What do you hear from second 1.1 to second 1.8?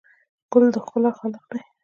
خالق دی.